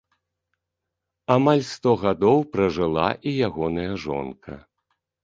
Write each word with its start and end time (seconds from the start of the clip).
Амаль 1.35 1.61
сто 1.73 1.91
гадоў 2.03 2.39
пражыла 2.55 3.05
і 3.29 3.35
ягоная 3.49 3.91
жонка. 4.07 4.57